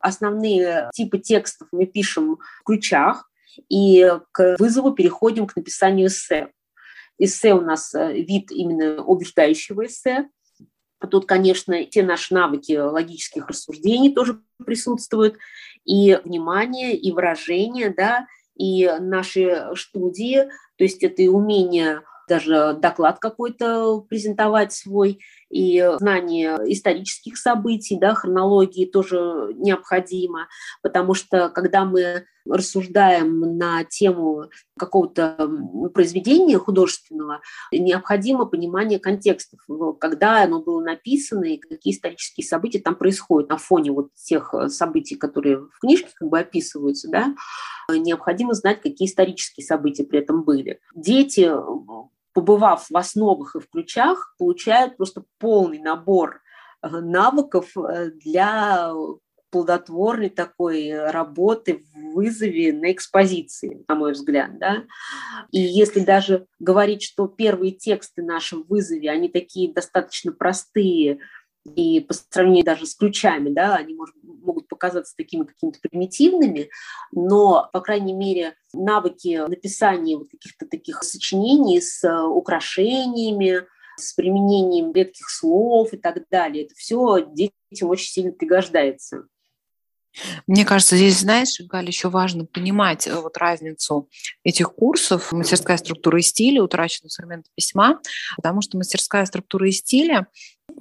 [0.00, 3.30] Основные типы текстов мы пишем в ключах,
[3.68, 6.48] и к вызову переходим к написанию эссе.
[7.20, 10.28] Эссе у нас э, вид именно убеждающего эссе.
[11.10, 15.36] Тут, конечно, те наши навыки логических рассуждений тоже присутствуют,
[15.84, 23.18] и внимание, и выражение, да, и наши студии, то есть это и умение даже доклад
[23.18, 30.48] какой-то презентовать свой, и знание исторических событий, да, хронологии тоже необходимо,
[30.82, 34.44] потому что когда мы рассуждаем на тему
[34.78, 35.50] какого-то
[35.92, 39.60] произведения художественного, необходимо понимание контекстов,
[40.00, 45.16] когда оно было написано и какие исторические события там происходят на фоне вот тех событий,
[45.16, 47.34] которые в книжке как бы описываются, да,
[47.90, 50.80] необходимо знать, какие исторические события при этом были.
[50.94, 51.50] Дети
[52.32, 56.40] побывав в основах и в ключах, получают просто полный набор
[56.82, 58.92] э, навыков э, для
[59.50, 64.58] плодотворной такой работы в вызове на экспозиции, на мой взгляд.
[64.58, 64.84] Да?
[65.50, 71.18] И если даже говорить, что первые тексты наши в вызове, они такие достаточно простые,
[71.64, 76.70] и по сравнению даже с ключами, да, они может, могут показаться такими какими-то примитивными,
[77.12, 84.92] но, по крайней мере, навыки написания вот каких-то таких сочинений с э, украшениями, с применением
[84.92, 89.26] редких слов и так далее, это все детям очень сильно пригождается.
[90.46, 94.08] Мне кажется, здесь, знаешь, Галя, еще важно понимать э, вот разницу
[94.42, 98.00] этих курсов мастерская структура и стиля, утраченный инструмент письма,
[98.36, 100.26] потому что мастерская структура и стиля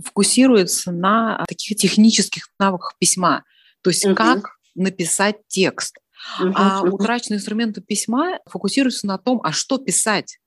[0.04, 3.44] фокусируется на таких технических навыках письма,
[3.82, 4.16] то есть угу.
[4.16, 5.98] как написать текст.
[6.40, 6.54] Угу.
[6.56, 10.40] А утраченные инструменты письма фокусируются на том, а что писать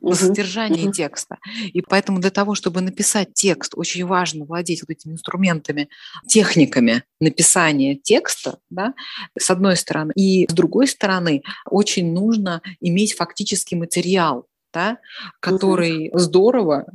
[0.00, 1.38] на содержание uh текста.
[1.72, 5.88] И поэтому для того, чтобы написать текст, очень важно владеть вот этими инструментами,
[6.26, 8.94] техниками написания текста, да,
[9.38, 10.12] с одной стороны.
[10.14, 14.98] И с другой стороны, очень нужно иметь фактический материал, да,
[15.40, 16.86] который uh здорово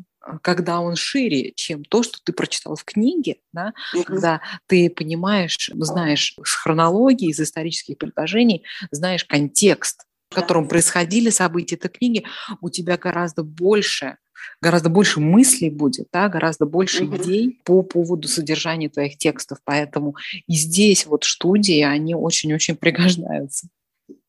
[0.41, 4.03] когда он шире, чем то, что ты прочитал в книге, да, угу.
[4.03, 11.75] когда ты понимаешь, знаешь с хронологии, из исторических предложений, знаешь контекст, в котором происходили события
[11.75, 12.25] этой книги,
[12.61, 14.17] у тебя гораздо больше
[14.61, 19.59] гораздо больше мыслей будет, да, гораздо больше mm идей по поводу содержания твоих текстов.
[19.63, 20.15] Поэтому
[20.47, 23.67] и здесь вот студии, они очень-очень пригождаются.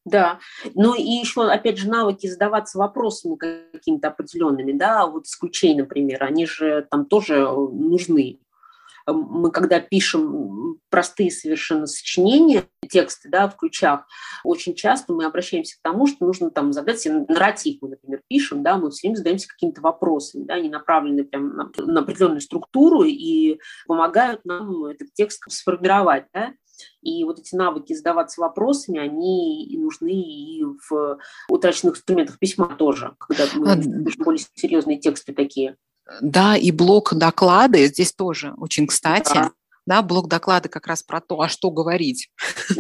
[0.05, 0.39] Да,
[0.75, 6.23] ну и еще, опять же, навыки задаваться вопросами какими-то определенными, да, вот с ключей, например,
[6.23, 8.39] они же там тоже нужны.
[9.07, 14.07] Мы когда пишем простые совершенно сочинения, тексты, да, в ключах,
[14.45, 18.63] очень часто мы обращаемся к тому, что нужно там задать себе нарратив, мы, например, пишем,
[18.63, 23.03] да, мы все время задаемся какими-то вопросами, да, они направлены прямо на, на определенную структуру
[23.03, 26.53] и помогают нам этот текст сформировать, да.
[27.01, 33.15] И вот эти навыки задаваться вопросами, они и нужны и в утраченных инструментах письма тоже,
[33.19, 34.23] когда мы а...
[34.25, 35.77] более серьезные тексты такие.
[36.21, 39.35] Да, и блок доклады здесь тоже очень кстати.
[39.35, 39.51] Да
[39.87, 42.29] да, блок доклада как раз про то, а что говорить.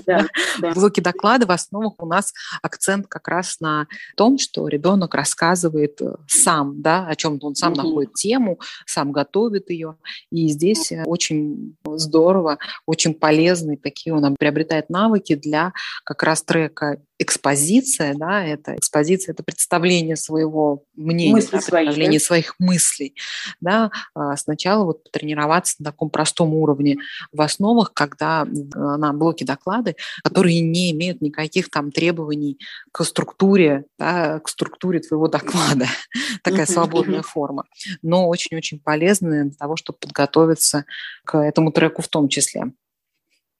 [0.06, 0.26] Да,
[0.60, 0.72] да.
[0.72, 3.86] В блоке доклада в основах у нас акцент как раз на
[4.16, 7.82] том, что ребенок рассказывает э, сам, да, о чем-то он сам угу.
[7.82, 9.96] находит тему, сам готовит ее.
[10.30, 15.72] И здесь э, очень здорово, очень полезные такие он приобретает навыки для
[16.04, 22.24] как раз трека экспозиция, да, это экспозиция, это представление своего мнения, Мысли да, представление да?
[22.24, 23.14] своих мыслей,
[23.60, 26.98] да, а, сначала вот тренироваться на таком простом уровне
[27.32, 32.58] в основах, когда на блоке доклады, которые не имеют никаких там требований
[32.92, 35.86] к структуре, да, к структуре твоего доклада,
[36.42, 37.64] такая свободная форма,
[38.02, 40.84] но очень-очень полезная для того, чтобы подготовиться
[41.24, 42.72] к этому треку в том числе,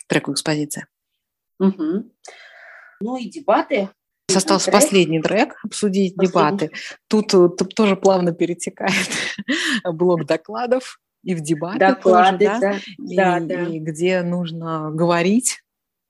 [0.09, 0.89] треку экспозиция.
[1.59, 2.11] Угу.
[3.01, 3.91] Ну и дебаты.
[4.35, 4.83] Остался трек.
[4.83, 6.33] последний трек, обсудить последний.
[6.33, 6.71] дебаты.
[7.09, 9.09] Тут, тут тоже плавно перетекает
[9.85, 13.63] блок докладов и в дебаты Доклады, тоже, да, да, и, да, да.
[13.63, 15.61] и где нужно говорить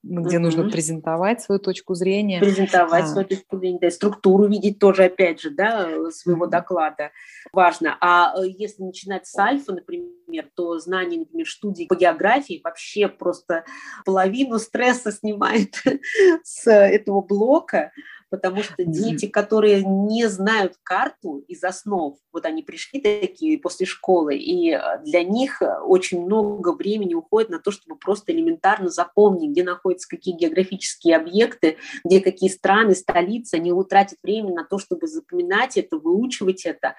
[0.08, 0.44] где угу.
[0.44, 2.40] нужно презентовать свою точку зрения.
[2.40, 3.06] Презентовать а.
[3.08, 7.10] свою точку зрения, да, структуру видеть тоже, опять же, да, своего доклада
[7.52, 7.96] важно.
[8.00, 13.64] А э, если начинать с альфа, например, то знание, например, студии по географии вообще просто
[14.04, 15.82] половину стресса снимает
[16.44, 17.92] с этого блока,
[18.30, 24.36] потому что дети, которые не знают карту из основ, вот они пришли такие после школы,
[24.36, 29.50] и э, для них э, очень много времени уходит на то, чтобы просто элементарно запомнить,
[29.50, 35.06] где находятся какие географические объекты, где какие страны, столицы, они утратят время на то, чтобы
[35.06, 36.96] запоминать это, выучивать это,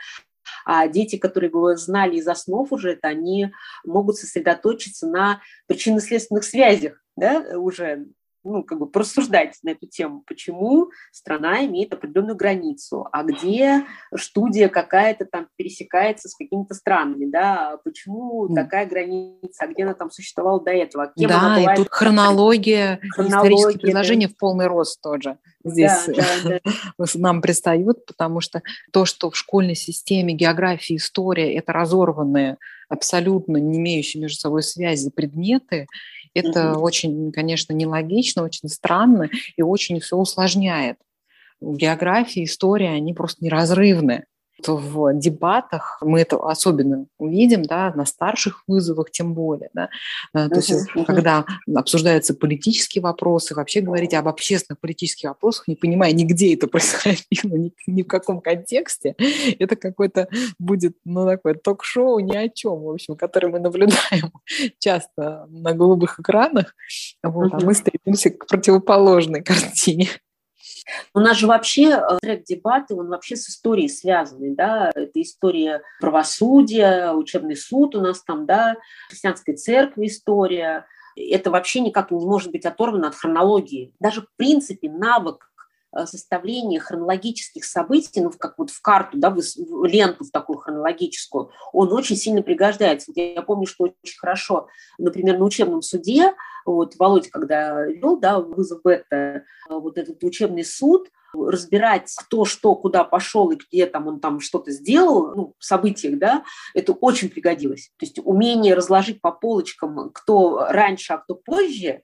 [0.65, 3.51] а дети, которые знали из основ уже это, они
[3.85, 8.07] могут сосредоточиться на причинно-следственных связях, да, уже
[8.47, 13.85] ну, как бы порассуждать на эту тему, почему страна имеет определенную границу, а где
[14.15, 20.09] студия какая-то там пересекается с какими-то странами, да, почему такая граница, а где она там
[20.09, 21.73] существовала до этого, кем да, она была.
[21.73, 23.79] и тут хронология, хронология исторические да.
[23.79, 26.59] предложения в полный рост тоже здесь да, да,
[26.97, 27.05] да.
[27.15, 32.57] нам пристают, потому что то, что в школьной системе география, история– это разорванные,
[32.89, 35.87] абсолютно не имеющие между собой связи предметы,
[36.37, 36.81] это угу.
[36.81, 40.97] очень, конечно, нелогично, очень странно и очень все усложняет.
[41.59, 44.25] География, история, они просто неразрывны
[44.65, 49.89] в дебатах мы это особенно увидим, да, на старших вызовах тем более, да,
[50.35, 51.05] uh-huh, то есть uh-huh.
[51.05, 51.45] когда
[51.75, 57.17] обсуждаются политические вопросы, вообще говорить об общественных политических вопросах, не понимая нигде это происходило,
[57.57, 59.15] ни, ни в каком контексте,
[59.59, 60.27] это какой-то
[60.59, 64.31] будет, ну, такое ток-шоу ни о чем, в общем, которое мы наблюдаем
[64.79, 66.75] часто на голубых экранах,
[67.23, 67.59] вот, uh-huh.
[67.61, 70.09] а мы стремимся к противоположной картине.
[71.13, 75.81] У нас же вообще э, трек дебаты, он вообще с историей связанный, да, это история
[75.99, 78.75] правосудия, учебный суд у нас там, да,
[79.09, 80.85] христианской церкви история,
[81.15, 83.93] это вообще никак не может быть оторвано от хронологии.
[83.99, 85.49] Даже в принципе навык
[85.95, 91.51] э, составления хронологических событий, ну, как вот в карту, да, в ленту в такую хронологическую,
[91.73, 93.11] он очень сильно пригождается.
[93.11, 94.67] Вот я помню, что очень хорошо,
[94.97, 96.33] например, на учебном суде
[96.67, 103.03] вот Володя, когда вел, да, вызов бета, вот этот учебный суд, разбирать, кто что, куда
[103.03, 107.91] пошел и где там он там что-то сделал, ну, в событиях, да, это очень пригодилось.
[107.97, 112.01] То есть умение разложить по полочкам, кто раньше, а кто позже,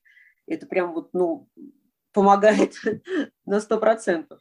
[0.48, 1.48] это прям вот, ну,
[2.14, 2.76] помогает
[3.46, 4.40] на сто процентов.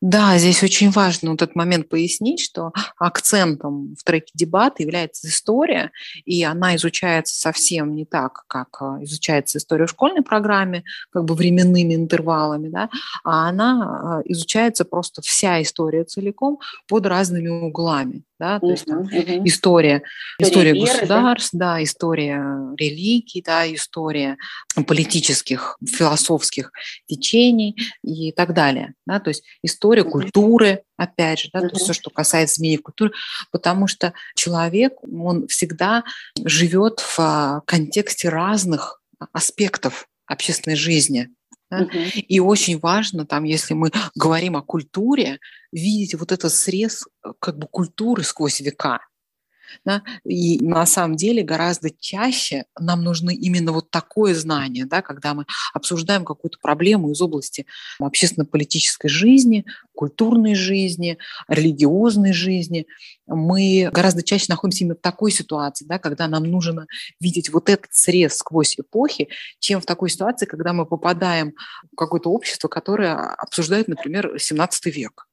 [0.00, 5.90] Да, здесь очень важно вот этот момент пояснить, что акцентом в треке дебат является история,
[6.24, 11.34] и она изучается совсем не так, как а, изучается история в школьной программе, как бы
[11.34, 12.90] временными интервалами, да,
[13.24, 19.02] а она а, изучается просто вся история целиком под разными углами да, то есть там,
[19.02, 19.42] uh-huh.
[19.44, 20.02] история,
[20.38, 21.76] история, история государств, да?
[21.76, 22.42] да, история
[22.76, 24.36] религий, да, история
[24.86, 26.72] политических, философских
[27.06, 31.68] течений и так далее, да, то есть история культуры, опять же, да, uh-huh.
[31.68, 33.12] то есть все, что касается изменений в культуре,
[33.50, 36.04] потому что человек, он всегда
[36.44, 39.00] живет в а, контексте разных
[39.32, 41.30] аспектов общественной жизни,
[41.70, 41.84] да?
[41.84, 41.98] Угу.
[42.28, 45.38] И очень важно, там, если мы говорим о культуре,
[45.72, 49.00] видеть вот этот срез э, как бы культуры сквозь века.
[49.84, 50.02] Да?
[50.24, 55.46] И на самом деле гораздо чаще нам нужны именно вот такое знание, да, когда мы
[55.72, 57.66] обсуждаем какую-то проблему из области
[57.98, 62.86] общественно-политической жизни, культурной жизни, религиозной жизни.
[63.26, 66.86] Мы гораздо чаще находимся именно в такой ситуации, да, когда нам нужно
[67.20, 71.54] видеть вот этот срез сквозь эпохи, чем в такой ситуации, когда мы попадаем
[71.92, 75.26] в какое-то общество, которое обсуждает, например, 17 век.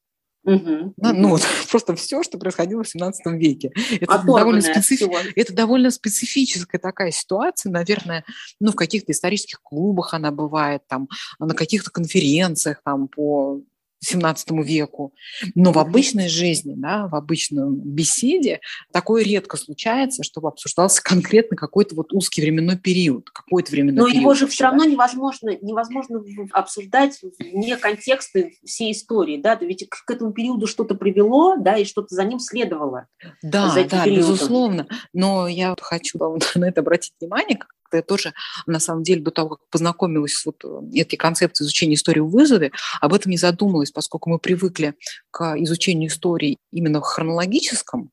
[0.43, 0.93] Угу.
[0.97, 3.71] Да, ну, вот, просто все, что происходило в 17 веке.
[3.99, 5.07] Это довольно, специфи...
[5.35, 8.25] это довольно специфическая такая ситуация, наверное,
[8.59, 11.07] ну, в каких-то исторических клубах она бывает, там,
[11.39, 13.61] на каких-то конференциях там, по
[14.03, 15.13] 17 веку.
[15.55, 18.59] Но в обычной жизни, да, в обычном беседе
[18.91, 24.15] такое редко случается, чтобы обсуждался конкретно какой-то вот узкий временной период, какой-то временной Но период.
[24.15, 30.09] Но его же все равно невозможно, невозможно обсуждать вне контекста всей истории, да, ведь к,
[30.09, 33.07] этому периоду что-то привело, да, и что-то за ним следовало.
[33.43, 34.15] Да, да, периодом.
[34.15, 34.87] безусловно.
[35.13, 36.17] Но я вот хочу
[36.55, 37.59] на это обратить внимание,
[37.91, 38.33] как-то я тоже,
[38.65, 42.29] на самом деле, до того, как познакомилась с вот э, этой концепцией изучения истории в
[42.29, 42.71] вызове,
[43.01, 44.93] об этом не задумалась, поскольку мы привыкли
[45.31, 48.11] к изучению истории именно в хронологическом,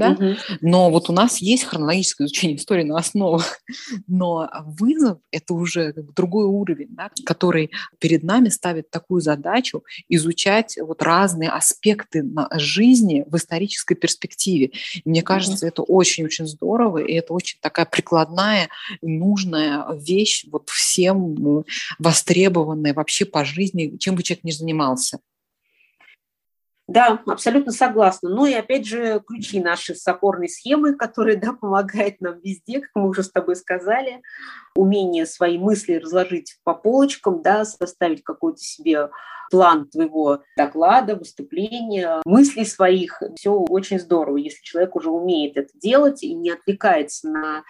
[0.00, 0.10] да?
[0.12, 0.36] Угу.
[0.62, 3.60] Но вот у нас есть хронологическое изучение истории на основах,
[4.06, 11.02] но вызов– это уже другой уровень, да, который перед нами ставит такую задачу изучать вот
[11.02, 12.24] разные аспекты
[12.54, 14.72] жизни в исторической перспективе.
[15.04, 15.68] И мне кажется, угу.
[15.68, 18.68] это очень-очень здорово, и это очень такая прикладная
[19.02, 21.64] нужная вещь вот всем
[21.98, 25.20] востребованная вообще по жизни, чем бы человек ни занимался.
[26.90, 28.30] Да, абсолютно согласна.
[28.30, 32.90] Ну и опять же ключи наши с опорной схемы, которые да, помогают нам везде, как
[32.96, 34.22] мы уже с тобой сказали.
[34.74, 39.08] Умение свои мысли разложить по полочкам, да, составить какой-то себе
[39.52, 43.22] план твоего доклада, выступления, мыслей своих.
[43.36, 47.62] Все очень здорово, если человек уже умеет это делать и не отвлекается на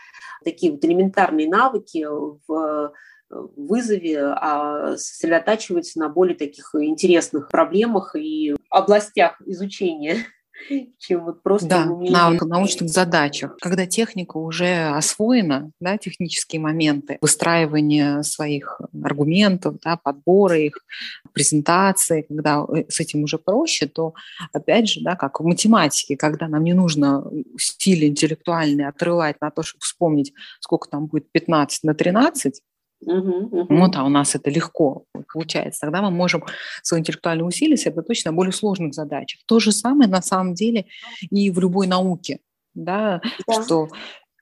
[0.45, 2.95] такие вот элементарные навыки в
[3.31, 10.25] вызове, а сосредотачивается на более таких интересных проблемах и областях изучения
[10.99, 13.57] чем вот просто да, на научных задачах.
[13.61, 20.85] Когда техника уже освоена, да, технические моменты выстраивания своих аргументов, да, подбора их,
[21.33, 24.15] презентации, когда э, с этим уже проще, то
[24.53, 27.25] опять же, да, как в математике, когда нам не нужно
[27.59, 32.61] стиль интеллектуальный отрывать на то, чтобы вспомнить, сколько там будет 15 на 13,
[33.03, 33.77] Угу, угу.
[33.77, 35.81] Вот, а у нас это легко получается.
[35.81, 36.45] Тогда мы можем
[36.83, 39.41] свои интеллектуальные усилия сосредоточить на более сложных задачах.
[39.47, 40.87] То же самое на самом деле
[41.31, 42.41] и в любой науке,
[42.75, 43.63] да, да.
[43.63, 43.89] что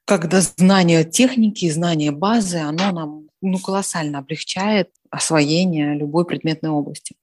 [0.04, 7.14] когда знание техники, знание базы, оно нам ну, колоссально облегчает освоение любой предметной области.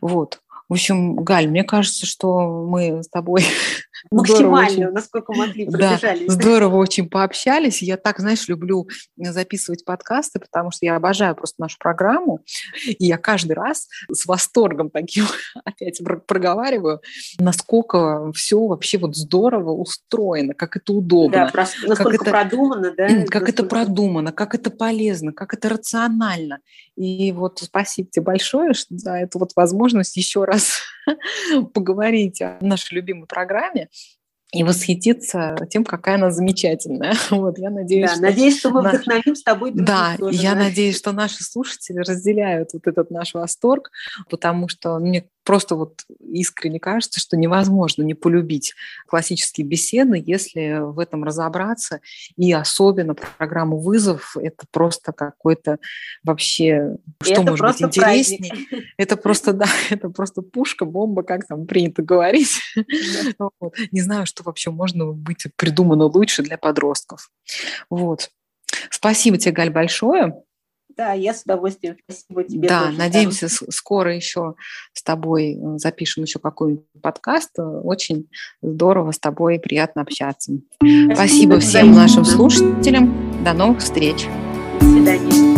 [0.00, 0.40] Вот.
[0.68, 3.44] В общем, Галь, мне кажется, что мы с тобой
[4.10, 6.26] максимально, очень, насколько могли, пробежались.
[6.26, 7.82] Да, здорово очень пообщались.
[7.82, 12.40] Я так, знаешь, люблю записывать подкасты, потому что я обожаю просто нашу программу.
[12.86, 15.26] И я каждый раз с восторгом таким
[15.64, 17.00] опять проговариваю,
[17.38, 21.50] насколько все вообще вот здорово устроено, как это удобно.
[21.52, 23.24] Да, насколько как это, продумано, да?
[23.26, 26.60] Как это продумано, как это полезно, как это рационально.
[26.96, 30.63] И вот спасибо тебе большое за эту вот возможность еще раз
[31.74, 33.88] поговорить о нашей любимой программе
[34.54, 37.14] и восхититься тем, какая она замечательная.
[37.30, 38.22] Вот, я надеюсь, да, что...
[38.22, 38.90] надеюсь, что мы на...
[38.90, 40.64] вдохновим с тобой Да, тоже, я да?
[40.64, 43.90] надеюсь, что наши слушатели разделяют вот этот наш восторг,
[44.30, 48.74] потому что мне просто вот искренне кажется, что невозможно не полюбить
[49.06, 52.00] классические беседы, если в этом разобраться.
[52.36, 55.78] И особенно программу «Вызов»— это просто какой-то
[56.24, 56.96] вообще...
[57.20, 58.50] И что может быть интереснее?
[58.50, 58.84] Праздник.
[58.96, 62.58] Это просто, да, это просто пушка, бомба, как там принято говорить.
[63.60, 63.74] Вот.
[63.92, 67.30] Не знаю, что вообще можно быть придумано лучше для подростков.
[67.90, 68.30] Вот.
[68.90, 70.42] Спасибо тебе, Галь, большое.
[70.96, 71.96] Да, я с удовольствием.
[72.08, 72.68] Спасибо тебе.
[72.68, 73.66] Да, тоже, надеемся, да.
[73.70, 74.54] скоро еще
[74.92, 77.52] с тобой э, запишем еще какой-нибудь подкаст.
[77.58, 78.28] Очень
[78.62, 80.52] здорово с тобой, приятно общаться.
[80.78, 83.44] Спасибо, Спасибо всем нашим слушателям.
[83.44, 84.26] До новых встреч.
[84.80, 85.53] До свидания.